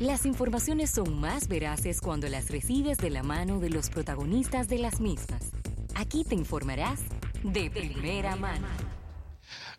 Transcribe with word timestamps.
Las 0.00 0.24
informaciones 0.24 0.90
son 0.90 1.20
más 1.20 1.46
veraces 1.46 2.00
cuando 2.00 2.26
las 2.30 2.48
recibes 2.48 2.96
de 2.96 3.10
la 3.10 3.22
mano 3.22 3.60
de 3.60 3.68
los 3.68 3.90
protagonistas 3.90 4.66
de 4.66 4.78
las 4.78 4.98
mismas. 4.98 5.50
Aquí 5.94 6.24
te 6.24 6.34
informarás 6.34 7.00
de 7.42 7.70
primera 7.70 8.34
mano. 8.34 8.66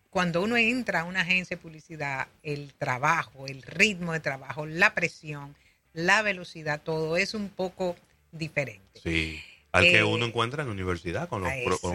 cuando 0.10 0.42
uno 0.42 0.58
entra 0.58 1.02
a 1.02 1.04
una 1.04 1.22
agencia 1.22 1.58
de 1.58 1.62
publicidad, 1.62 2.28
el 2.42 2.74
trabajo, 2.74 3.48
el 3.48 3.62
ritmo 3.62 4.14
de 4.14 4.22
trabajo, 4.22 4.66
la 4.66 4.94
presión, 4.94 5.56
la 5.94 6.22
velocidad, 6.22 6.82
todo 6.82 7.18
es 7.18 7.34
un 7.34 7.50
poco 7.50 7.96
diferente. 8.32 9.02
Sí. 9.04 9.42
Al 9.72 9.84
que 9.84 9.98
eh, 9.98 10.04
uno 10.06 10.26
encuentra 10.26 10.62
en 10.62 10.70
la 10.70 10.74
universidad 10.74 11.28
con 11.28 11.42
los, 11.42 11.50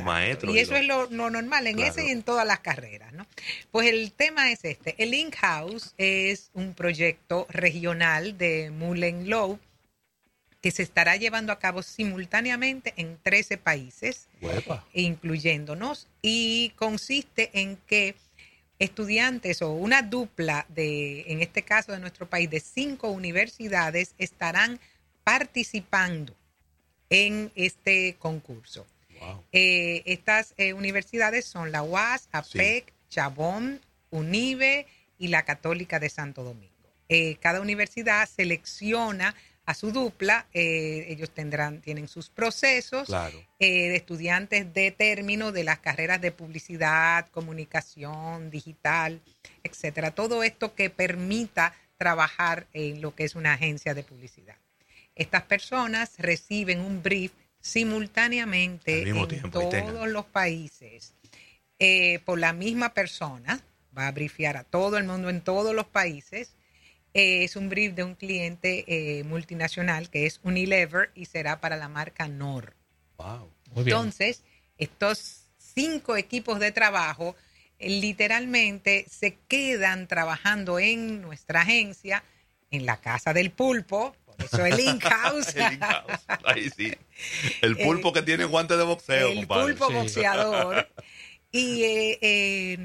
maestros. 0.05 0.55
Y 0.55 0.59
eso 0.59 0.77
es 0.77 0.85
lo, 0.85 1.09
normal 1.09 1.67
en 1.67 1.79
ese 1.79 2.07
y 2.07 2.11
en 2.11 2.23
todas 2.23 2.47
las 2.47 2.61
carreras, 2.61 3.15
¿no? 3.15 3.27
Pues 3.71 3.89
el 3.89 4.13
tema 4.13 4.53
es 4.53 4.67
este. 4.67 4.95
El 5.03 5.13
Link 5.13 5.35
House 5.37 5.95
es 5.97 6.51
un 6.53 6.75
proyecto 6.75 7.47
regional 7.49 8.37
de 8.37 8.71
Mullen 8.71 9.31
Low 9.31 9.59
que 10.61 10.71
se 10.71 10.83
estará 10.83 11.17
llevando 11.17 11.53
a 11.53 11.59
cabo 11.59 11.83
simultáneamente 11.83 12.93
en 12.97 13.19
13 13.23 13.57
países, 13.57 14.29
incluyéndonos, 14.93 16.07
y 16.23 16.73
consiste 16.77 17.51
en 17.55 17.77
que 17.87 18.15
estudiantes 18.79 19.63
o 19.63 19.73
una 19.73 20.03
dupla 20.03 20.67
de, 20.69 21.23
en 21.29 21.43
este 21.43 21.63
caso 21.63 21.93
de 21.93 22.01
nuestro 22.01 22.29
país, 22.29 22.51
de 22.51 22.61
cinco 22.61 23.11
universidades 23.11 24.15
estarán 24.19 24.81
participando 25.25 26.35
en 27.11 27.53
este 27.55 28.17
concurso. 28.19 28.87
Eh, 29.53 30.03
estas 30.07 30.55
eh, 30.57 30.73
universidades 30.73 31.45
son 31.45 31.73
la 31.73 31.83
UAS, 31.83 32.29
APEC, 32.33 32.93
Chabón, 33.11 33.81
UNIBE 34.11 34.87
y 35.19 35.29
la 35.29 35.45
Católica 35.45 35.99
de 35.99 36.09
Santo 36.09 36.43
Domingo. 36.43 36.71
Eh, 37.11 37.37
cada 37.41 37.61
universidad 37.61 38.27
selecciona 38.29 39.35
a 39.71 39.75
su 39.75 39.93
dupla, 39.93 40.47
ellos 40.53 41.31
tendrán, 41.31 41.81
tienen 41.81 42.09
sus 42.09 42.29
procesos 42.29 43.09
de 43.59 43.97
estudiantes 43.97 44.73
de 44.75 44.91
término 44.91 45.53
de 45.53 45.65
las 45.65 45.79
carreras 45.79 46.21
de 46.21 46.33
publicidad, 46.33 47.29
comunicación, 47.29 48.51
digital, 48.51 49.21
etcétera. 49.63 50.11
Todo 50.11 50.43
esto 50.43 50.75
que 50.75 50.91
permita 50.91 51.75
trabajar 51.97 52.67
en 52.73 53.01
lo 53.01 53.15
que 53.15 53.25
es 53.25 53.35
una 53.35 53.53
agencia 53.53 53.95
de 53.95 54.03
publicidad. 54.03 54.57
Estas 55.15 55.43
personas 55.43 56.15
reciben 56.19 56.81
un 56.81 57.03
brief 57.03 57.33
simultáneamente 57.61 59.03
en 59.03 59.51
todos 59.51 60.09
los 60.09 60.25
países 60.25 61.15
eh, 61.79 62.19
por 62.25 62.39
la 62.39 62.53
misma 62.53 62.95
persona, 62.95 63.61
va 63.97 64.07
a 64.07 64.13
briefear 64.13 64.57
a 64.57 64.65
todo 64.65 64.99
el 64.99 65.05
mundo 65.05 65.31
en 65.31 65.41
todos 65.41 65.75
los 65.75 65.87
países. 65.87 66.55
Eh, 67.13 67.45
es 67.45 67.57
un 67.57 67.69
brief 67.69 67.95
de 67.95 68.05
un 68.05 68.15
cliente 68.15 68.85
eh, 68.87 69.25
multinacional 69.25 70.11
que 70.11 70.27
es 70.27 70.41
Unilever 70.43 71.11
y 71.15 71.27
será 71.27 71.61
para 71.61 71.77
la 71.77 71.89
marca 71.89 72.29
Nor. 72.29 72.75
Wow. 73.17 73.51
Entonces, 73.77 74.45
estos 74.79 75.51
cinco 75.59 76.17
equipos 76.17 76.61
de 76.61 76.73
trabajo 76.73 77.37
literalmente 77.79 79.07
se 79.11 79.39
quedan 79.49 80.07
trabajando 80.07 80.79
en 80.79 81.23
nuestra 81.23 81.63
agencia, 81.63 82.23
en 82.71 82.87
la 82.87 83.01
casa 83.01 83.33
del 83.33 83.51
pulpo, 83.51 84.15
eso 84.45 84.65
es 84.65 84.75
el 84.79 84.81
in-house. 84.81 85.55
Ahí 86.45 86.71
sí. 86.71 86.95
El 87.61 87.77
pulpo 87.85 88.13
que 88.13 88.23
tiene 88.23 88.45
guantes 88.45 88.79
de 88.79 88.85
boxeo, 88.85 89.29
el 89.29 89.47
pulpo 89.47 89.91
boxeador. 89.91 90.89
Y 91.53 91.83
eh, 91.83 92.79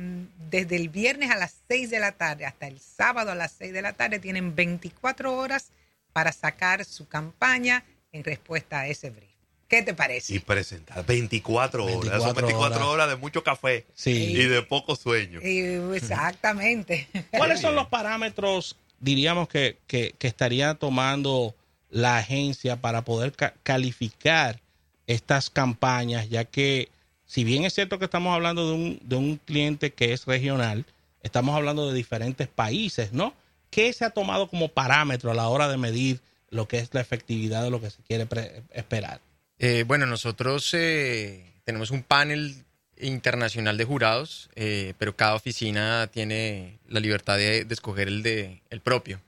desde 0.49 0.75
el 0.75 0.89
viernes 0.89 1.29
a 1.29 1.35
las 1.35 1.55
6 1.67 1.89
de 1.91 1.99
la 1.99 2.13
tarde 2.13 2.45
hasta 2.45 2.67
el 2.67 2.79
sábado 2.79 3.31
a 3.31 3.35
las 3.35 3.51
6 3.53 3.73
de 3.73 3.81
la 3.81 3.93
tarde 3.93 4.19
tienen 4.19 4.55
24 4.55 5.35
horas 5.35 5.69
para 6.13 6.31
sacar 6.31 6.83
su 6.85 7.07
campaña 7.07 7.83
en 8.11 8.23
respuesta 8.23 8.79
a 8.79 8.87
ese 8.87 9.11
brief. 9.11 9.29
¿Qué 9.67 9.81
te 9.81 9.93
parece? 9.93 10.33
Y 10.35 10.39
presentar 10.39 11.05
24 11.05 11.85
horas. 11.85 12.35
24, 12.35 12.89
horas. 12.89 13.09
de 13.09 13.15
mucho 13.15 13.43
café 13.43 13.85
y 14.05 14.45
de 14.45 14.61
poco 14.61 14.95
sueño. 14.95 15.39
exactamente. 15.41 17.07
¿Cuáles 17.31 17.61
son 17.61 17.75
los 17.75 17.87
parámetros 17.87 18.77
diríamos 18.99 19.47
que, 19.47 19.77
estaría 20.19 20.73
tomando 20.75 21.55
la 21.89 22.17
agencia 22.17 22.77
para 22.77 23.03
poder 23.03 23.33
calificar 23.63 24.59
estas 25.07 25.49
campañas, 25.49 26.29
ya 26.29 26.45
que 26.45 26.89
si 27.25 27.43
bien 27.43 27.63
es 27.65 27.73
cierto 27.73 27.99
que 27.99 28.05
estamos 28.05 28.33
hablando 28.33 28.67
de 28.67 28.73
un, 28.73 28.99
de 29.03 29.15
un 29.15 29.37
cliente 29.37 29.91
que 29.91 30.13
es 30.13 30.25
regional, 30.25 30.85
estamos 31.23 31.55
hablando 31.55 31.89
de 31.89 31.95
diferentes 31.95 32.47
países, 32.47 33.13
¿no? 33.13 33.33
¿Qué 33.69 33.91
se 33.93 34.05
ha 34.05 34.11
tomado 34.11 34.47
como 34.47 34.69
parámetro 34.69 35.31
a 35.31 35.33
la 35.33 35.47
hora 35.47 35.67
de 35.67 35.77
medir 35.77 36.21
lo 36.49 36.67
que 36.67 36.77
es 36.77 36.93
la 36.93 37.01
efectividad 37.01 37.63
de 37.63 37.71
lo 37.71 37.81
que 37.81 37.89
se 37.89 38.01
quiere 38.03 38.27
esperar? 38.71 39.19
Eh, 39.59 39.83
bueno, 39.87 40.05
nosotros 40.05 40.73
eh, 40.73 41.51
tenemos 41.63 41.91
un 41.91 42.03
panel 42.03 42.63
internacional 42.97 43.77
de 43.77 43.83
jurados, 43.83 44.49
eh, 44.55 44.93
pero 44.97 45.15
cada 45.15 45.35
oficina 45.35 46.07
tiene 46.07 46.79
la 46.87 46.99
libertad 46.99 47.37
de, 47.37 47.65
escoger 47.69 48.07
el 48.07 48.23
de 48.23 48.61
el 48.69 48.79
propio. 48.81 49.19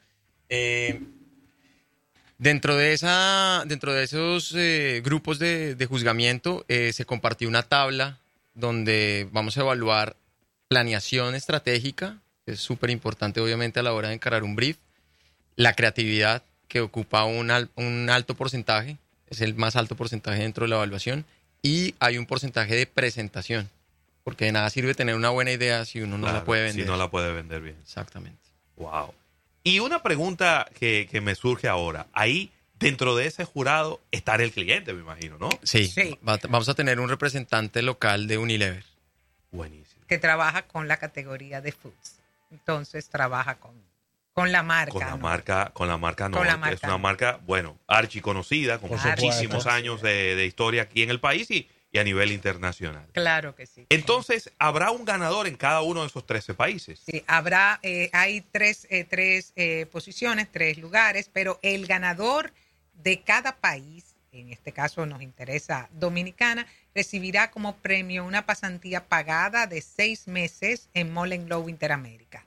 Eh, 2.40 2.44
dentro 2.44 2.76
de 2.76 2.94
esa, 2.94 3.64
dentro 3.66 3.94
de 3.94 4.04
esos 4.04 4.54
eh, 4.56 5.02
grupos 5.04 5.40
de, 5.40 5.76
de 5.76 5.86
juzgamiento 5.86 6.66
se 6.68 7.06
compartió 7.06 7.48
una 7.48 7.64
tabla 7.64 8.18
donde 8.54 9.28
vamos 9.32 9.58
a 9.58 9.62
evaluar 9.62 10.16
planeación 10.68 11.36
estratégica, 11.36 12.18
que 12.46 12.54
es 12.54 12.60
súper 12.60 12.90
importante 12.90 13.40
obviamente 13.40 13.80
a 13.80 13.84
la 13.84 13.94
hora 13.94 14.10
de 14.10 14.16
encarar 14.16 14.44
un 14.44 14.56
brief, 14.56 14.78
la 15.56 15.74
creatividad 15.74 16.44
que 16.68 16.82
ocupa 16.82 17.24
un, 17.24 17.52
un 17.76 18.10
alto 18.10 18.36
porcentaje, 18.36 18.98
es 19.30 19.42
el 19.42 19.56
más 19.56 19.76
alto 19.76 19.96
porcentaje 19.96 20.42
dentro 20.42 20.66
de 20.66 20.70
la 20.70 20.76
evaluación, 20.76 21.26
y 21.62 21.96
hay 22.00 22.18
un 22.18 22.26
porcentaje 22.26 22.76
de 22.76 22.86
presentación. 22.86 23.70
Porque 24.24 24.46
de 24.46 24.52
nada 24.52 24.70
sirve 24.70 24.94
tener 24.94 25.16
una 25.16 25.30
buena 25.30 25.52
idea 25.52 25.86
si 25.86 26.02
uno 26.02 26.18
no 26.18 26.32
la 26.32 26.44
puede 26.44 26.64
vender. 26.64 26.86
Si 26.86 26.90
no 26.90 26.98
la 26.98 27.10
puede 27.10 27.32
vender 27.32 27.62
bien. 27.62 27.78
Exactamente. 27.82 28.40
Wow. 28.76 29.14
Y 29.68 29.80
una 29.82 30.02
pregunta 30.02 30.66
que, 30.80 31.10
me 31.22 31.36
surge 31.36 31.68
ahora. 31.68 32.08
Ahí, 32.14 32.52
dentro 32.80 33.18
de 33.18 33.26
ese 33.26 33.44
jurado, 33.44 34.00
estará 34.12 34.44
el 34.44 34.54
cliente, 34.54 34.94
me 34.94 35.02
imagino, 35.02 35.38
¿no? 35.38 35.50
Sí. 35.64 35.92
vamos 36.22 36.70
a 36.70 36.74
tener 36.74 37.02
un 37.02 37.10
representante 37.10 37.82
local 37.82 38.28
de 38.28 38.38
Unilever. 38.38 38.86
Buenísimo. 39.52 40.06
Que 40.08 40.18
trabaja 40.18 40.62
con 40.62 40.88
la 40.88 40.96
categoría 40.98 41.60
de 41.60 41.74
foods. 41.74 42.22
Entonces 42.50 43.10
trabaja 43.10 43.56
con 43.56 43.74
con 44.38 44.52
la 44.52 44.62
marca. 44.62 44.92
Con 44.92 45.02
la 45.02 45.18
marca, 45.18 45.72
con 45.74 45.88
la 45.88 45.98
marca 45.98 46.30
no. 46.30 46.44
Es 46.70 46.84
una 46.84 47.00
marca, 47.00 47.40
bueno, 47.48 47.76
archi 47.88 48.22
conocida, 48.22 48.78
con 48.78 48.92
muchísimos 48.92 49.66
años 49.66 50.00
de, 50.04 50.46
historia 50.46 50.84
aquí 50.84 51.02
en 51.02 51.10
el 51.10 51.20
país 51.20 51.50
y, 51.50 51.68
y 51.98 52.00
a 52.00 52.04
nivel 52.04 52.32
internacional. 52.32 53.08
Claro 53.12 53.56
que 53.56 53.66
sí. 53.66 53.88
Entonces, 53.90 54.52
¿habrá 54.60 54.92
un 54.92 55.04
ganador 55.04 55.48
en 55.48 55.56
cada 55.56 55.82
uno 55.82 56.02
de 56.02 56.08
esos 56.08 56.26
13 56.28 56.54
países? 56.54 57.02
Sí, 57.04 57.24
habrá, 57.26 57.80
eh, 57.82 58.12
hay 58.14 58.42
tres, 58.42 58.86
eh, 58.92 59.04
tres 59.04 59.52
eh, 59.56 59.88
posiciones, 59.92 60.48
tres 60.52 60.78
lugares, 60.78 61.30
pero 61.34 61.60
el 61.64 61.88
ganador 61.88 62.54
de 62.94 63.22
cada 63.22 63.56
país, 63.56 64.16
en 64.32 64.52
este 64.52 64.72
caso 64.72 65.08
nos 65.08 65.24
interesa 65.24 65.90
Dominicana, 65.92 66.68
recibirá 66.94 67.50
como 67.50 67.78
premio 67.78 68.26
una 68.26 68.46
pasantía 68.46 69.08
pagada 69.08 69.66
de 69.66 69.82
seis 69.82 70.28
meses 70.28 70.90
en 70.94 71.16
Glow 71.46 71.68
Interamérica 71.68 72.46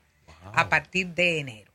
a 0.53 0.69
partir 0.69 1.07
de 1.07 1.39
enero. 1.39 1.70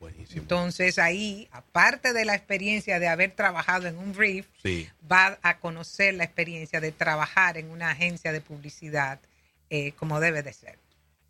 Buenísimo. 0.00 0.40
Entonces 0.42 0.98
ahí, 0.98 1.48
aparte 1.50 2.12
de 2.12 2.24
la 2.24 2.34
experiencia 2.34 2.98
de 3.00 3.08
haber 3.08 3.32
trabajado 3.32 3.86
en 3.88 3.98
un 3.98 4.12
brief, 4.12 4.46
Sí. 4.62 4.88
va 5.10 5.38
a 5.42 5.58
conocer 5.58 6.14
la 6.14 6.24
experiencia 6.24 6.80
de 6.80 6.92
trabajar 6.92 7.58
en 7.58 7.70
una 7.70 7.90
agencia 7.90 8.30
de 8.32 8.40
publicidad 8.40 9.18
eh, 9.70 9.92
como 9.92 10.20
debe 10.20 10.42
de 10.42 10.52
ser. 10.52 10.78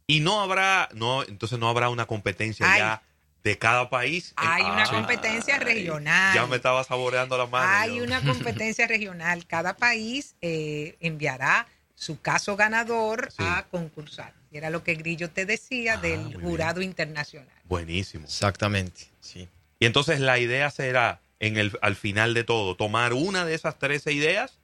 Y 0.07 0.21
no 0.21 0.41
habrá, 0.41 0.89
no, 0.95 1.23
entonces 1.25 1.59
no 1.59 1.69
habrá 1.69 1.89
una 1.89 2.07
competencia 2.07 2.67
ya 2.77 3.03
de 3.43 3.59
cada 3.59 3.89
país. 3.91 4.33
Hay 4.37 4.63
una 4.63 4.85
Ay, 4.85 4.91
competencia 4.91 5.59
regional. 5.59 6.35
Ya 6.35 6.47
me 6.47 6.57
estaba 6.57 6.85
saboreando 6.85 7.37
la 7.39 7.47
mano. 7.47 7.67
Hay 7.71 7.97
yo. 7.99 8.05
una 8.05 8.21
competencia 8.23 8.87
regional. 8.89 9.47
Cada 9.47 9.77
país 9.77 10.35
eh, 10.41 10.97
enviará 11.01 11.67
su 11.99 12.21
caso 12.21 12.55
ganador 12.57 13.29
Sí. 13.33 13.43
a 13.45 13.67
concursar. 13.71 14.33
Y 14.53 14.57
era 14.57 14.71
lo 14.71 14.85
que 14.85 14.95
Grillo 14.95 15.31
te 15.31 15.45
decía 15.47 15.95
Ah, 15.95 16.01
del 16.01 16.29
bien. 16.29 16.41
jurado 16.41 16.81
internacional. 16.81 17.49
Buenísimo. 17.65 18.25
Exactamente, 18.25 19.09
sí. 19.21 19.49
Y 19.81 19.87
entonces 19.87 20.21
la 20.21 20.39
idea 20.39 20.71
será, 20.71 21.21
en 21.41 21.57
el, 21.57 21.77
al 21.83 21.97
final 21.97 22.35
de 22.35 22.45
todo, 22.45 22.77
tomar 22.77 23.13
una 23.15 23.45
de 23.45 23.55
esas 23.55 23.79
13 23.79 24.13
ideas 24.13 24.59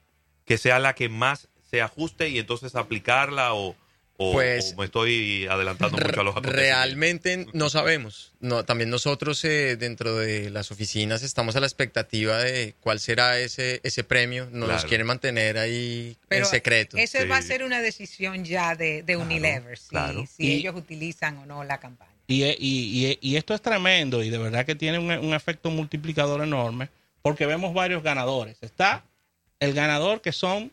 que 0.44 0.58
sea 0.58 0.78
la 0.78 0.94
que 0.94 1.08
más 1.08 1.48
se 1.70 1.82
ajuste 1.82 2.28
y 2.28 2.38
entonces 2.38 2.76
aplicarla 2.76 3.52
o, 3.54 3.74
o- 4.16 4.32
Pues, 4.32 4.72
o 4.76 4.80
me 4.80 4.84
estoy 4.86 5.46
adelantando 5.50 5.96
mucho 5.98 6.20
a 6.20 6.24
los 6.24 6.32
acontecimientos. 6.36 6.52
Realmente 6.78 7.46
no 7.52 7.68
sabemos. 7.68 8.32
No, 8.40 8.64
también 8.64 8.88
nosotros 8.90 9.44
eh, 9.44 9.76
dentro 9.76 10.16
de 10.16 10.50
las 10.50 10.70
oficinas 10.70 11.22
estamos 11.24 11.56
a 11.56 11.60
la 11.60 11.66
expectativa 11.66 12.38
de 12.38 12.74
cuál 12.80 13.00
será 13.00 13.40
ese, 13.40 13.80
ese 13.82 14.04
premio. 14.04 14.48
Nos 14.52 14.68
Claro. 14.68 14.88
quieren 14.88 15.06
mantener 15.08 15.58
ahí 15.58 16.16
Pero 16.28 16.44
en 16.44 16.50
secreto. 16.50 16.96
Esa 16.96 17.22
Sí. 17.22 17.28
va 17.28 17.38
a 17.38 17.42
ser 17.42 17.64
una 17.64 17.80
decisión 17.82 18.44
ya 18.44 18.76
de, 18.76 19.02
de 19.02 19.16
Unilever, 19.16 19.76
si, 19.78 19.88
claro. 19.88 20.24
si 20.26 20.46
Y- 20.46 20.52
ellos 20.52 20.76
utilizan 20.76 21.38
o 21.38 21.46
no 21.46 21.64
la 21.64 21.78
campaña. 21.80 22.12
Y, 22.28 22.44
y- 22.44 22.56
y- 22.58 23.18
y 23.20 23.36
esto 23.36 23.52
es 23.52 23.60
tremendo 23.62 24.22
y 24.22 24.30
de 24.30 24.38
verdad 24.38 24.64
que 24.64 24.74
tiene 24.74 24.98
un, 24.98 25.10
un 25.10 25.34
efecto 25.34 25.70
multiplicador 25.70 26.40
enorme 26.42 26.88
porque 27.20 27.46
vemos 27.46 27.74
varios 27.74 28.02
ganadores. 28.02 28.56
Está 28.62 29.04
el 29.60 29.74
ganador 29.74 30.20
que 30.20 30.32
son 30.32 30.70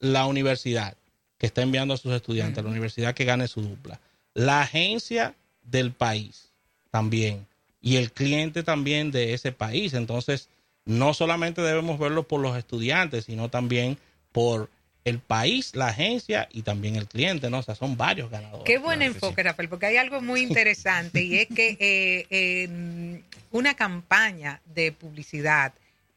la 0.00 0.26
universidad 0.26 0.96
que 1.38 1.46
está 1.46 1.62
enviando 1.62 1.94
a 1.94 1.96
sus 1.96 2.12
estudiantes, 2.12 2.62
la 2.62 2.70
universidad 2.70 3.14
que 3.14 3.24
gane 3.24 3.48
su 3.48 3.62
dupla, 3.62 4.00
la 4.34 4.62
agencia 4.62 5.34
del 5.62 5.92
país 5.92 6.52
también 6.90 7.46
y 7.80 7.96
el 7.96 8.12
cliente 8.12 8.62
también 8.62 9.10
de 9.10 9.34
ese 9.34 9.52
país. 9.52 9.94
Entonces, 9.94 10.48
no 10.84 11.14
solamente 11.14 11.62
debemos 11.62 11.98
verlo 11.98 12.26
por 12.26 12.40
los 12.40 12.56
estudiantes, 12.56 13.26
sino 13.26 13.50
también 13.50 13.98
por 14.32 14.70
el 15.04 15.18
país, 15.18 15.76
la 15.76 15.88
agencia 15.88 16.48
y 16.50 16.62
también 16.62 16.96
el 16.96 17.06
cliente, 17.06 17.50
¿no? 17.50 17.58
O 17.58 17.62
sea, 17.62 17.74
son 17.74 17.96
varios 17.96 18.30
ganadores. 18.30 18.64
Qué 18.64 18.78
buen 18.78 19.00
claro 19.00 19.12
enfoque, 19.12 19.42
Rafael, 19.42 19.68
porque 19.68 19.86
hay 19.86 19.96
algo 19.98 20.22
muy 20.22 20.40
interesante 20.48 21.22
y 21.22 21.36
es 21.36 21.48
que 21.48 21.76
eh, 21.78 22.26
eh, 22.30 23.20
una 23.50 23.74
campaña 23.74 24.60
de 24.74 24.92
publicidad 24.92 25.74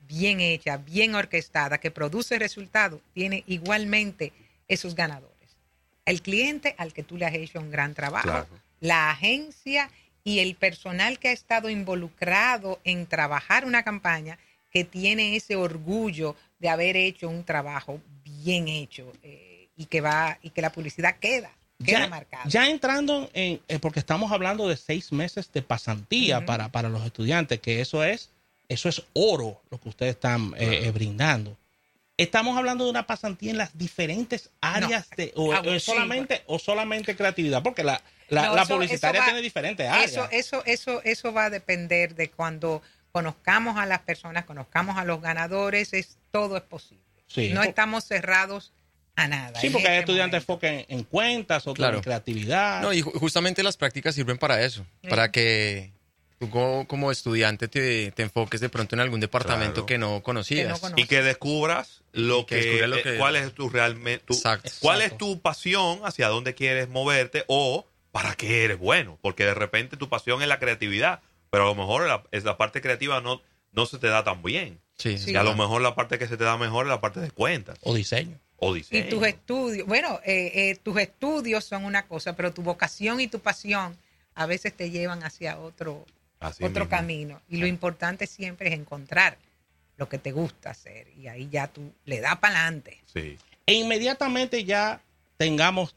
bien 0.08 0.40
hecha, 0.40 0.78
bien 0.78 1.16
orquestada, 1.16 1.80
que 1.80 1.92
produce 1.92 2.40
resultados, 2.40 3.02
tiene 3.13 3.44
igualmente 3.48 4.31
esos 4.68 4.96
ganadores. 4.96 5.34
El 6.06 6.22
cliente 6.22 6.75
al 6.78 6.94
que 6.94 7.04
tú 7.04 7.18
le 7.18 7.25
has 7.25 7.34
hecho 7.34 7.60
un 7.60 7.72
gran 7.72 7.94
trabajo, 7.94 8.24
Claro. 8.28 8.48
la 8.80 9.12
agencia 9.12 9.90
y 10.24 10.40
el 10.40 10.56
personal 10.56 11.19
que 11.19 11.30
ha 11.30 11.31
estado 11.31 11.69
involucrado 11.69 12.80
en 12.84 13.06
trabajar 13.08 13.66
una 13.66 13.84
campaña 13.84 14.38
que 14.72 14.84
tiene 14.84 15.36
ese 15.36 15.56
orgullo 15.56 16.36
de 16.60 16.69
haber 16.69 16.98
hecho 16.98 17.30
un 17.30 17.44
trabajo 17.44 18.02
bien 18.24 18.68
hecho 18.68 19.12
eh, 19.24 19.69
y 19.78 19.86
que 19.86 20.02
va 20.02 20.38
y 20.42 20.50
que 20.50 20.62
la 20.62 20.72
publicidad 20.72 21.18
queda, 21.18 21.52
queda 21.84 22.00
ya, 22.02 22.08
marcada. 22.10 22.44
ya 22.48 22.70
entrando 22.70 23.30
en, 23.34 23.62
eh, 23.68 23.80
porque 23.80 24.00
estamos 24.00 24.31
hablando 24.31 24.68
de 24.68 24.75
seis 24.75 25.12
meses 25.12 25.50
de 25.54 25.62
pasantía 25.62 26.46
para, 26.46 26.70
para 26.70 26.90
los 26.90 27.06
estudiantes, 27.06 27.60
que 27.62 27.80
eso 27.80 28.04
es, 28.04 28.30
eso 28.68 28.90
es 28.90 29.04
oro 29.13 29.62
lo 29.70 29.80
que 29.80 29.90
ustedes 29.90 30.16
están 30.16 30.54
eh, 30.58 30.81
eh, 30.86 30.92
brindando. 30.92 31.56
Estamos 32.18 32.58
hablando 32.58 32.84
de 32.86 32.90
una 32.90 33.06
pasantía 33.06 33.52
en 33.52 33.58
las 33.58 33.78
diferentes 33.78 34.50
áreas 34.60 35.08
de, 35.16 35.31
o, 35.36 35.54
Ah, 35.54 35.62
o 35.66 35.72
sí, 35.74 35.80
solamente, 35.80 36.42
o 36.48 36.58
solamente 36.58 37.16
creatividad, 37.16 37.62
porque 37.62 37.84
la, 37.84 38.02
la, 38.30 38.48
No, 38.48 38.56
la 38.56 38.64
eso- 38.64 38.74
publicitaria 38.74 39.19
eso 39.19 39.22
va- 39.22 39.25
tiene 39.25 39.42
diferentes 39.42 39.88
áreas. 39.88 40.12
Eso, 40.12 40.28
eso, 40.31 40.64
eso, 40.66 41.02
eso 41.04 41.31
va 41.34 41.46
a 41.46 41.50
depender 41.52 42.16
de 42.16 42.30
cuando 42.31 42.81
conozcamos 43.12 43.78
a 43.78 43.86
las 43.86 44.00
personas, 44.00 44.46
conozcamos 44.46 44.98
a 44.98 45.06
los 45.06 45.22
ganadores, 45.22 45.94
es 45.94 46.18
todo 46.31 46.58
es 46.58 46.64
posible. 46.64 47.04
Sí. 47.28 47.50
No 47.54 47.62
estamos 47.62 48.04
cerrados 48.06 48.74
a 49.16 49.28
nada. 49.28 49.60
sí, 49.60 49.70
porque 49.72 49.88
hay 49.88 49.98
este 50.00 50.12
estudiantes 50.12 50.42
enfocan 50.42 50.86
en 50.88 51.04
cuentas, 51.04 51.63
otros 51.63 51.75
Claro. 51.75 51.98
en 51.98 52.04
creatividad. 52.04 52.81
No, 52.81 52.94
y 52.94 53.02
ju- 53.02 53.13
justamente 53.20 53.63
las 53.63 53.75
prácticas 53.78 54.13
sirven 54.16 54.38
para 54.38 54.62
eso, 54.63 54.86
Sí. 55.04 55.08
para 55.10 55.31
que 55.31 55.92
tú 56.39 56.50
como, 56.50 56.88
como 56.88 57.12
estudiante 57.12 57.68
te, 57.68 58.12
te 58.12 58.24
enfoques 58.24 58.62
de 58.62 58.69
pronto 58.69 58.95
en 58.95 59.00
algún 59.01 59.19
departamento 59.19 59.74
Claro. 59.74 59.86
que 59.86 59.98
no 59.98 60.24
conocías. 60.24 60.80
Que 60.80 60.89
no. 60.89 60.94
Y 60.98 61.06
que 61.06 61.22
descubras 61.22 62.01
lo 62.13 62.39
Y 62.42 62.45
que 62.45 62.56
que, 62.60 62.62
descubras 62.66 62.89
lo 62.89 62.95
eh, 62.98 63.04
que- 63.04 63.18
cuál 63.18 63.36
es 63.36 63.54
tu 63.54 63.69
realmente 63.69 64.24
tu- 64.25 64.34
Exacto. 64.34 64.69
cuál 64.81 65.01
es 65.01 65.18
tu 65.18 65.39
pasión, 65.42 66.00
hacia 66.04 66.28
dónde 66.28 66.54
quieres 66.56 66.89
moverte 66.89 67.44
o 67.48 67.86
para 68.12 68.36
qué 68.36 68.63
eres 68.66 68.78
bueno, 68.80 69.18
porque 69.22 69.45
de 69.45 69.54
repente 69.54 69.98
tu 69.98 70.10
pasión 70.10 70.42
es 70.42 70.48
la 70.48 70.60
creatividad, 70.60 71.22
pero 71.50 71.63
a 71.63 71.68
lo 71.68 71.75
mejor 71.75 72.07
la, 72.07 72.24
es 72.31 72.44
la 72.44 72.57
parte 72.57 72.81
creativa 72.81 73.22
no 73.22 73.42
no 73.74 73.86
se 73.86 74.00
te 74.00 74.07
da 74.07 74.24
tan 74.24 74.42
bien. 74.42 74.80
Sí, 74.98 75.18
Sí. 75.19 75.31
Y 75.31 75.36
a 75.36 75.44
lo 75.44 75.54
mejor 75.56 75.81
la 75.81 75.94
parte 75.94 76.18
que 76.18 76.28
se 76.28 76.36
te 76.38 76.44
da 76.44 76.57
mejor 76.57 76.86
es 76.86 76.89
la 76.89 77.00
parte 77.01 77.19
de 77.19 77.30
cuentas 77.30 77.78
O 77.81 77.94
diseño. 77.94 78.39
o 78.56 78.75
Y 78.75 78.80
diseño. 78.80 79.10
tus 79.10 79.28
estudios, 79.28 79.86
bueno, 79.86 80.19
eh, 80.25 80.51
eh, 80.72 80.80
tus 80.81 80.98
estudios 81.00 81.63
son 81.66 81.86
una 81.86 82.07
cosa, 82.07 82.36
pero 82.36 82.51
tu 82.54 82.63
vocación 82.63 83.19
y 83.19 83.28
tu 83.28 83.39
pasión 83.39 83.95
a 84.34 84.45
veces 84.48 84.74
te 84.75 84.89
llevan 84.89 85.24
hacia 85.24 85.60
otro, 85.60 86.06
Así 86.39 86.63
otro 86.63 86.86
mismo. 86.86 86.98
camino. 86.98 87.41
Y 87.50 87.58
lo 87.58 87.67
importante 87.67 88.27
siempre 88.27 88.70
es 88.70 88.75
encontrar 88.75 89.38
lo 89.98 90.08
que 90.08 90.17
te 90.20 90.32
gusta 90.32 90.70
hacer. 90.72 91.08
Y 91.17 91.27
ahí 91.27 91.50
ya 91.51 91.67
tú 91.67 91.91
le 92.06 92.20
das 92.22 92.38
para 92.38 92.62
adelante. 92.62 93.00
Sí. 93.12 93.38
e 93.65 93.74
inmediatamente 93.74 94.63
ya 94.63 95.01
tengamos 95.36 95.94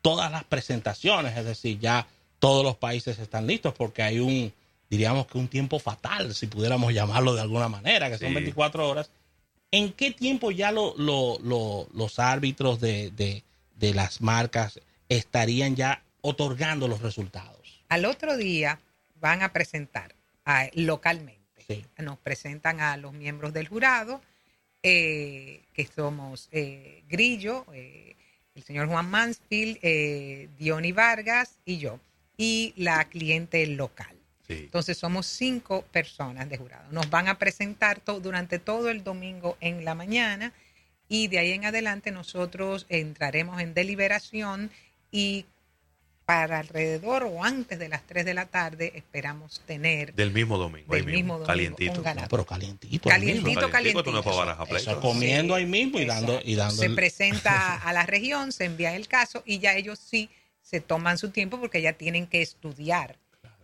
todas 0.00 0.32
las 0.32 0.42
presentaciones, 0.42 1.36
es 1.36 1.44
decir, 1.44 1.78
ya 1.78 2.06
todos 2.40 2.64
los 2.64 2.76
países 2.76 3.18
están 3.20 3.46
listos 3.46 3.72
porque 3.74 4.02
hay 4.02 4.18
un, 4.18 4.52
diríamos 4.90 5.28
que 5.28 5.38
un 5.38 5.46
tiempo 5.46 5.78
fatal, 5.78 6.34
si 6.34 6.48
pudiéramos 6.48 6.92
llamarlo 6.92 7.34
de 7.34 7.42
alguna 7.42 7.68
manera, 7.68 8.10
que 8.10 8.18
son 8.18 8.28
Sí. 8.28 8.34
24 8.34 8.88
horas. 8.88 9.10
¿En 9.70 9.92
qué 9.92 10.10
tiempo 10.10 10.50
ya 10.50 10.72
lo- 10.72 10.94
lo- 10.98 11.38
lo- 11.44 11.88
los 11.94 12.18
árbitros 12.18 12.80
de, 12.80 13.10
de- 13.12 13.44
de 13.76 13.94
las 13.94 14.20
marcas 14.20 14.80
estarían 15.08 15.76
ya 15.76 16.02
otorgando 16.22 16.88
los 16.88 17.00
resultados? 17.02 17.82
Al 17.88 18.04
otro 18.04 18.36
día 18.36 18.80
van 19.22 19.42
a 19.42 19.52
presentar 19.54 20.14
a- 20.44 20.68
localmente. 20.74 21.62
Sí. 21.66 21.86
Nos 21.98 22.18
presentan 22.18 22.80
a 22.80 22.98
los 22.98 23.14
miembros 23.14 23.54
del 23.54 23.68
jurado, 23.68 24.20
eh, 24.82 25.62
que 25.72 25.86
somos 25.86 26.48
eh, 26.52 27.04
Grillo, 27.08 27.64
eh, 27.72 28.16
el 28.54 28.62
señor 28.64 28.88
Juan 28.88 29.08
Mansfield, 29.08 29.78
Diony 30.58 30.92
Vargas 30.92 31.60
y 31.64 31.78
yo, 31.78 31.98
y 32.36 32.74
la 32.76 33.04
cliente 33.08 33.64
local. 33.68 34.14
Sí. 34.46 34.54
Entonces 34.64 34.98
somos 34.98 35.26
cinco 35.26 35.82
personas 35.92 36.50
de 36.50 36.58
jurado. 36.58 36.90
Nos 36.90 37.08
van 37.08 37.28
a 37.28 37.38
presentar 37.38 38.00
to- 38.00 38.20
durante 38.20 38.58
todo 38.58 38.90
el 38.90 39.04
domingo 39.04 39.56
en 39.60 39.84
la 39.84 39.94
mañana 39.94 40.52
y 41.08 41.28
de 41.28 41.38
ahí 41.38 41.52
en 41.52 41.64
adelante 41.64 42.10
nosotros 42.10 42.84
entraremos 42.88 43.60
en 43.62 43.72
deliberación 43.72 44.70
y 45.12 45.46
para 46.32 46.60
alrededor 46.60 47.24
o 47.24 47.44
antes 47.44 47.78
de 47.78 47.90
las 47.90 48.02
3 48.06 48.24
de 48.24 48.32
la 48.32 48.46
tarde 48.46 48.90
esperamos 48.94 49.60
tener 49.66 50.14
Del 50.14 50.32
mismo 50.32 50.56
domingo, 50.56 50.90
Del 50.94 51.06
ahí 51.06 51.12
mismo 51.12 51.34
domingo, 51.34 51.46
calientito. 51.46 51.92
un 51.92 52.02
ganador. 52.02 52.22
No, 52.22 52.28
pero 52.30 52.46
calientito. 52.46 53.08
Calientito, 53.10 53.68
calientito. 53.70 54.64
Eso 54.74 54.98
comiendo 55.00 55.54
ahí 55.54 55.66
mismo 55.66 56.00
y 56.00 56.06
dando, 56.06 56.40
y 56.42 56.54
dando 56.54 56.74
se 56.76 56.86
el- 56.86 56.94
presenta 56.94 57.76
a 57.88 57.92
la 57.92 58.06
región, 58.06 58.50
se 58.52 58.64
envía 58.64 58.96
el 58.96 59.08
caso 59.08 59.42
y 59.44 59.58
ya 59.58 59.74
ellos 59.76 59.98
sí 59.98 60.30
se 60.62 60.80
toman 60.80 61.18
su 61.18 61.28
tiempo 61.30 61.60
porque 61.60 61.82
ya 61.82 61.92
tienen 61.92 62.26
que 62.26 62.40
estudiar 62.40 63.18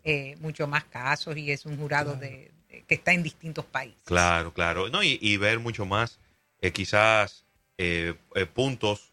eh, 0.04 0.36
mucho 0.40 0.66
más 0.66 0.84
casos 0.84 1.38
y 1.38 1.50
es 1.50 1.64
un 1.64 1.78
jurado 1.78 2.16
de, 2.16 2.50
de- 2.68 2.84
que 2.86 2.96
está 2.96 3.14
en 3.14 3.22
distintos 3.22 3.64
países. 3.64 4.02
Claro, 4.04 4.52
claro. 4.52 4.90
No, 4.90 5.02
y, 5.02 5.18
y 5.22 5.38
ver 5.38 5.58
mucho 5.58 5.86
más, 5.86 6.18
eh, 6.60 6.70
quizás, 6.70 7.46
eh, 7.78 8.12
eh, 8.34 8.44
puntos 8.44 9.10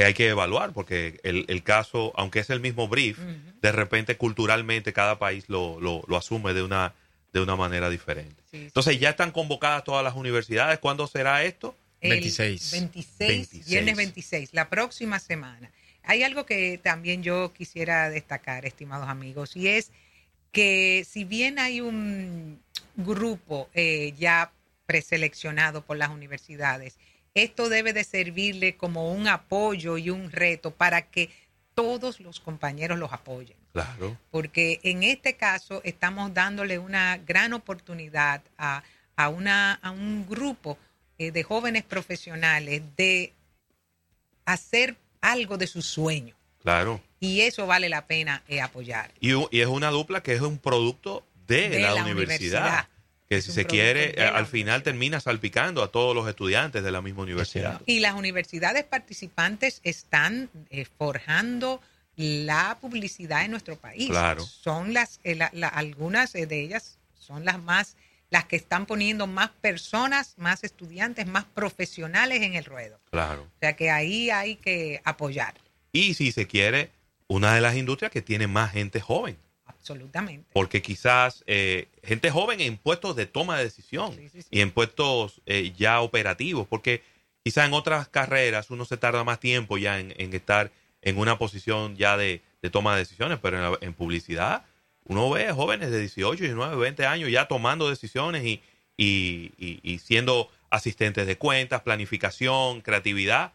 que 0.00 0.06
hay 0.06 0.14
que 0.14 0.28
evaluar, 0.28 0.72
porque 0.72 1.20
el, 1.24 1.44
el 1.48 1.62
caso, 1.62 2.14
aunque 2.16 2.38
es 2.38 2.48
el 2.48 2.60
mismo 2.60 2.88
brief, 2.88 3.18
de 3.18 3.70
repente 3.70 4.16
culturalmente 4.16 4.94
cada 4.94 5.18
país 5.18 5.44
lo, 5.48 5.78
lo, 5.78 6.02
lo 6.08 6.16
asume 6.16 6.54
de 6.54 6.62
una, 6.62 6.94
de 7.34 7.40
una 7.40 7.54
manera 7.54 7.90
diferente. 7.90 8.42
Sí, 8.50 8.56
sí. 8.56 8.64
Entonces, 8.64 8.98
ya 8.98 9.10
están 9.10 9.30
convocadas 9.30 9.84
todas 9.84 10.02
las 10.02 10.14
universidades. 10.14 10.78
¿Cuándo 10.78 11.06
será 11.06 11.44
esto? 11.44 11.76
el 12.00 12.12
26. 12.12 12.72
26, 12.72 13.18
26. 13.18 13.68
viernes 13.68 13.96
26, 13.98 14.54
la 14.54 14.70
próxima 14.70 15.18
semana. 15.18 15.70
Hay 16.04 16.22
algo 16.22 16.46
que 16.46 16.80
también 16.82 17.22
yo 17.22 17.52
quisiera 17.52 18.08
destacar, 18.08 18.64
estimados 18.64 19.06
amigos, 19.06 19.54
y 19.54 19.68
es 19.68 19.92
que 20.50 21.06
si 21.06 21.24
bien 21.24 21.58
hay 21.58 21.82
un 21.82 22.62
grupo 22.96 23.68
eh, 23.74 24.14
ya 24.16 24.50
preseleccionado 24.86 25.84
por 25.84 25.98
las 25.98 26.08
universidades, 26.08 26.96
esto 27.34 27.68
debe 27.68 27.92
de 27.92 28.04
servirle 28.04 28.76
como 28.76 29.12
un 29.12 29.28
apoyo 29.28 29.96
y 29.98 30.10
un 30.10 30.30
reto 30.30 30.70
para 30.72 31.02
que 31.02 31.30
todos 31.74 32.20
los 32.20 32.40
compañeros 32.40 32.98
los 32.98 33.12
apoyen 33.12 33.56
Claro. 33.72 34.18
porque 34.32 34.80
en 34.82 35.04
este 35.04 35.36
caso 35.36 35.80
estamos 35.84 36.34
dándole 36.34 36.78
una 36.80 37.18
gran 37.18 37.52
oportunidad 37.52 38.42
a, 38.58 38.82
a, 39.14 39.28
una, 39.28 39.74
a 39.74 39.92
un 39.92 40.26
grupo 40.28 40.76
eh, 41.18 41.30
de 41.30 41.42
jóvenes 41.44 41.84
profesionales 41.84 42.82
de 42.96 43.32
hacer 44.44 44.96
algo 45.20 45.56
de 45.58 45.66
su 45.68 45.82
sueño. 45.82 46.34
Claro. 46.62 47.00
Y 47.20 47.42
eso 47.42 47.66
vale 47.66 47.88
la 47.88 48.06
pena 48.06 48.42
eh, 48.48 48.60
apoyar. 48.60 49.12
Y, 49.20 49.30
es 49.56 49.66
una 49.66 49.90
dupla 49.90 50.22
que 50.22 50.34
es 50.34 50.40
un 50.40 50.58
producto 50.58 51.24
de, 51.46 51.68
De 51.68 51.78
la, 51.80 51.94
la 51.94 52.02
universidad. 52.02 52.60
universidad. 52.62 52.88
Que 53.30 53.36
Es 53.36 53.44
si 53.44 53.52
se 53.52 53.64
quiere, 53.64 54.20
al 54.20 54.44
final 54.46 54.82
termina 54.82 55.20
salpicando 55.20 55.84
a 55.84 55.92
todos 55.92 56.16
los 56.16 56.28
estudiantes 56.28 56.82
de 56.82 56.90
la 56.90 57.00
misma 57.00 57.22
universidad. 57.22 57.80
Y 57.86 58.00
las 58.00 58.14
universidades 58.14 58.82
participantes 58.82 59.80
están 59.84 60.50
eh, 60.70 60.84
forjando 60.98 61.80
la 62.16 62.76
publicidad 62.80 63.44
en 63.44 63.52
nuestro 63.52 63.76
país. 63.76 64.08
Claro. 64.08 64.44
Son 64.44 64.92
las, 64.92 65.20
eh, 65.22 65.36
la- 65.36 65.50
la- 65.54 65.68
algunas 65.68 66.34
eh, 66.34 66.46
de 66.46 66.60
ellas 66.60 66.98
son 67.20 67.44
las 67.44 67.62
más, 67.62 67.94
las 68.30 68.46
que 68.46 68.56
están 68.56 68.84
poniendo 68.84 69.28
más 69.28 69.50
personas, 69.60 70.34
más 70.36 70.64
estudiantes, 70.64 71.28
más 71.28 71.44
profesionales 71.44 72.42
en 72.42 72.54
el 72.54 72.64
ruedo. 72.64 72.98
Claro. 73.12 73.42
O 73.42 73.58
sea 73.60 73.76
que 73.76 73.92
ahí 73.92 74.30
hay 74.30 74.56
que 74.56 75.00
apoyar, 75.04 75.54
Y 75.92 76.14
si 76.14 76.32
se 76.32 76.48
quiere, 76.48 76.90
una 77.28 77.54
de 77.54 77.60
las 77.60 77.76
industrias 77.76 78.10
que 78.10 78.22
tiene 78.22 78.48
más 78.48 78.72
gente 78.72 79.00
joven. 79.00 79.36
Absolutamente. 79.80 80.48
Porque 80.52 80.82
quizás 80.82 81.42
eh, 81.46 81.88
gente 82.04 82.30
joven 82.30 82.60
en 82.60 82.76
puestos 82.76 83.16
de 83.16 83.26
toma 83.26 83.58
de 83.58 83.64
decisión 83.64 84.14
Sí, 84.14 84.28
sí, 84.28 84.42
sí. 84.42 84.48
y 84.50 84.60
en 84.60 84.70
puestos 84.70 85.40
eh, 85.46 85.72
ya 85.76 86.00
operativos. 86.00 86.66
Porque 86.68 87.02
quizás 87.42 87.66
en 87.66 87.74
otras 87.74 88.08
carreras 88.08 88.70
uno 88.70 88.84
se 88.84 88.96
tarda 88.96 89.24
más 89.24 89.40
tiempo 89.40 89.78
ya 89.78 89.98
en, 89.98 90.14
en 90.18 90.32
estar 90.34 90.70
en 91.02 91.18
una 91.18 91.38
posición 91.38 91.96
ya 91.96 92.16
de, 92.16 92.42
de 92.62 92.70
toma 92.70 92.92
de 92.94 93.00
decisiones. 93.00 93.38
Pero 93.40 93.56
en, 93.56 93.62
la- 93.72 93.78
en 93.80 93.94
publicidad 93.94 94.64
uno 95.04 95.28
ve 95.30 95.50
jóvenes 95.52 95.90
de 95.90 95.98
18, 96.00 96.42
19, 96.44 96.76
20 96.76 97.06
años 97.06 97.30
ya 97.30 97.48
tomando 97.48 97.88
decisiones 97.88 98.44
y, 98.44 98.62
y- 98.96 99.52
y- 99.58 99.80
y 99.82 99.98
siendo 99.98 100.50
asistentes 100.68 101.26
de 101.26 101.36
cuentas, 101.36 101.82
planificación, 101.82 102.80
creatividad. 102.82 103.52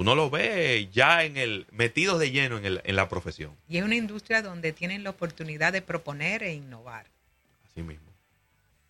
Uno 0.00 0.14
los 0.14 0.30
ve 0.30 0.88
ya 0.92 1.24
en 1.24 1.36
el 1.36 1.66
metidos 1.72 2.18
de 2.18 2.30
lleno 2.30 2.56
en, 2.56 2.64
el- 2.64 2.80
en 2.84 2.96
la 2.96 3.08
profesión. 3.10 3.52
Y 3.68 3.76
es 3.78 3.84
una 3.84 3.96
industria 3.96 4.40
donde 4.40 4.72
tienen 4.72 5.04
la 5.04 5.10
oportunidad 5.10 5.72
de 5.74 5.82
proponer 5.82 6.42
e 6.42 6.54
innovar. 6.54 7.06
Así 7.70 7.82
mismo. 7.82 8.08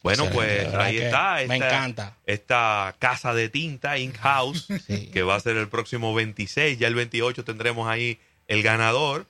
Bueno, 0.03 0.31
pues 0.31 0.73
ahí 0.73 0.99
está. 0.99 1.35
me 1.35 1.43
esta- 1.43 1.57
encanta. 1.57 2.17
Esta 2.27 2.95
casa 3.01 3.35
de 3.35 3.49
tinta 3.49 3.99
in-house, 3.99 4.67
Sí. 4.87 5.09
que 5.13 5.23
va 5.23 5.35
a 5.35 5.41
ser 5.41 5.57
el 5.57 5.69
próximo 5.69 6.15
26. 6.15 6.79
Ya 6.79 6.87
el 6.87 6.95
28 6.95 7.45
tendremos 7.45 7.89
ahí 7.89 8.19
el 8.49 8.63
ganador. 8.63 9.27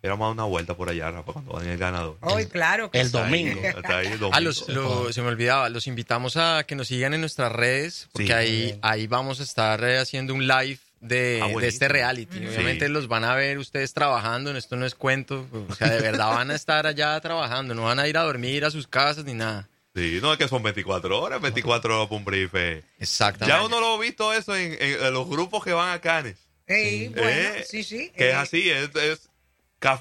Pero 0.00 0.14
vamos 0.14 0.24
a 0.24 0.28
dar 0.28 0.32
una 0.32 0.44
vuelta 0.44 0.74
por 0.74 0.88
allá, 0.88 1.10
Rafa, 1.10 1.30
cuando 1.34 1.58
den 1.60 1.68
el 1.68 1.76
ganador. 1.76 2.16
Hoy, 2.22 2.46
claro 2.46 2.90
que 2.90 2.98
el 2.98 3.10
domingo. 3.10 3.60
Está 3.62 3.98
ahí 3.98 4.06
el 4.06 4.18
domingo. 4.18 4.30
Ah, 4.34 4.40
los, 4.40 4.66
lo- 4.70 5.12
se 5.12 5.20
me 5.20 5.28
olvidaba, 5.28 5.68
los 5.68 5.86
invitamos 5.86 6.38
a 6.38 6.64
que 6.66 6.74
nos 6.74 6.88
sigan 6.88 7.12
en 7.12 7.20
nuestras 7.20 7.52
redes, 7.52 8.08
porque 8.12 8.28
Sí. 8.28 8.32
ahí, 8.32 8.62
Bien. 8.62 8.78
ahí 8.80 9.06
vamos 9.06 9.40
a 9.40 9.42
estar 9.42 9.84
eh, 9.84 9.98
haciendo 9.98 10.32
un 10.32 10.46
live 10.48 10.78
de, 11.00 11.40
Ah, 11.42 11.48
este 11.62 11.88
reality. 11.88 12.38
Sí. 12.38 12.46
Obviamente 12.46 12.88
los 12.88 13.08
van 13.08 13.24
a 13.24 13.34
ver 13.34 13.58
ustedes 13.58 13.92
trabajando, 13.94 14.54
esto 14.56 14.76
no 14.76 14.84
es 14.86 14.94
cuento, 14.94 15.46
o 15.68 15.74
sea, 15.74 15.88
de 15.88 16.00
verdad 16.00 16.28
van 16.34 16.50
a 16.50 16.54
estar 16.54 16.86
allá 16.86 17.18
trabajando, 17.20 17.74
no 17.74 17.84
van 17.84 17.98
a 17.98 18.06
ir 18.06 18.16
a 18.18 18.22
dormir 18.22 18.64
a 18.64 18.70
sus 18.70 18.86
casas 18.86 19.24
ni 19.24 19.34
nada. 19.34 19.68
Sí, 19.94 20.18
no 20.22 20.32
es 20.32 20.38
que 20.38 20.46
son 20.46 20.62
24 20.62 21.20
horas, 21.20 21.40
24 21.40 21.96
horas 21.96 22.08
por 22.08 22.18
un 22.18 22.24
brief. 22.24 22.54
Exactamente. 22.98 23.46
Ya 23.58 23.64
uno 23.66 23.80
lo 23.80 23.94
ha 23.94 23.98
visto 24.00 24.32
eso 24.32 24.54
en, 24.54 24.72
en- 24.80 25.04
en 25.04 25.12
los 25.12 25.28
grupos 25.28 25.64
que 25.64 25.72
van 25.72 25.92
a 25.92 26.00
Canes. 26.00 26.36
Ey, 26.66 27.08
bueno, 27.08 27.28
Eh, 27.28 27.64
sí, 27.68 27.82
sí. 27.82 28.12
Que 28.16 28.26
eh, 28.26 28.30
es 28.30 28.36
así, 28.36 28.70
es, 28.70 28.90
es 28.94 29.29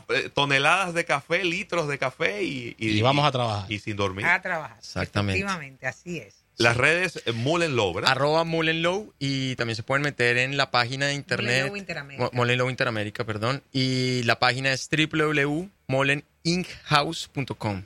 eh, 0.10 0.30
toneladas 0.34 0.94
de 0.94 1.06
café, 1.06 1.42
litros 1.44 1.88
de 1.88 1.98
café 1.98 2.44
y, 2.44 2.76
Y 2.78 3.02
vamos 3.02 3.26
a 3.26 3.32
trabajar. 3.32 3.72
Y 3.72 3.80
sin 3.80 3.96
dormir. 3.96 4.26
A 4.26 4.42
trabajar. 4.42 4.78
Exactamente. 4.78 5.40
Efectivamente, 5.40 5.88
así 5.88 6.18
es. 6.18 6.36
Las 6.58 6.76
redes 6.76 7.24
eh, 7.26 7.32
Mullen 7.32 7.78
Low, 7.78 7.94
¿verdad? 7.94 8.12
Arroba 8.12 8.44
Mullenlow 8.44 9.14
y 9.18 9.56
también 9.56 9.78
se 9.78 9.84
pueden 9.84 10.04
meter 10.04 10.38
en 10.38 10.58
la 10.58 10.72
página 10.72 11.08
de 11.08 11.14
internet. 11.14 11.62
Mullenlow 11.62 11.78
Interamérica. 11.78 12.30
Mullenlow 12.34 12.70
Interamérica, 12.70 13.24
perdón. 13.24 13.64
Y 13.72 14.24
la 14.24 14.40
página 14.40 14.74
es 14.74 14.90
www.molleninkhouse.com. 14.90 17.84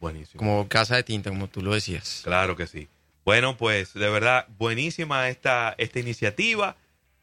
Buenísimo. 0.00 0.38
Como 0.38 0.68
casa 0.68 0.96
de 0.96 1.02
tinta, 1.02 1.30
como 1.30 1.48
tú 1.48 1.62
lo 1.62 1.72
decías. 1.72 2.20
Claro 2.22 2.56
que 2.56 2.66
sí. 2.66 2.88
Bueno, 3.24 3.56
pues 3.56 3.94
de 3.94 4.10
verdad, 4.10 4.46
buenísima 4.58 5.30
esta, 5.30 5.74
esta 5.78 5.98
iniciativa. 5.98 6.76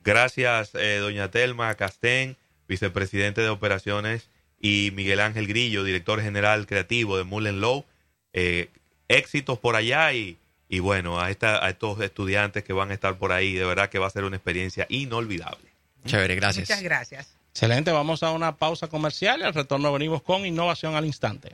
Gracias, 0.04 0.72
eh, 0.74 0.98
doña 0.98 1.30
Telma 1.30 1.76
Castén, 1.76 2.38
vicepresidente 2.68 3.42
de 3.42 3.50
operaciones, 3.50 4.30
y 4.60 4.92
Miguel 4.94 5.20
Ángel 5.20 5.48
Grillo, 5.48 5.84
director 5.84 6.22
general 6.22 6.66
creativo 6.66 7.18
de 7.18 7.24
Mullen 7.24 7.62
Low. 7.62 7.86
Eh, 8.34 8.70
éxitos 9.08 9.58
por 9.60 9.76
allá 9.76 10.14
y, 10.14 10.38
y 10.70 10.80
bueno, 10.80 11.20
a, 11.20 11.30
esta, 11.30 11.64
a 11.64 11.70
estos 11.70 12.00
estudiantes 12.02 12.64
que 12.64 12.74
van 12.74 12.92
a 12.92 12.94
estar 12.94 13.18
por 13.18 13.32
ahí, 13.32 13.54
de 13.54 13.66
verdad 13.66 13.90
que 13.90 14.00
va 14.00 14.08
a 14.08 14.10
ser 14.10 14.24
una 14.24 14.36
experiencia 14.36 14.86
inolvidable. 14.90 15.70
Chévere, 16.06 16.36
gracias. 16.36 16.70
Muchas 16.70 16.84
gracias. 16.84 17.28
Excelente, 17.52 17.92
vamos 17.92 18.22
a 18.24 18.32
una 18.32 18.56
pausa 18.56 18.88
comercial 18.88 19.40
y 19.40 19.44
al 19.44 19.54
retorno 19.54 19.92
venimos 19.92 20.22
con 20.22 20.46
innovación 20.46 20.96
al 20.96 21.06
instante. 21.06 21.52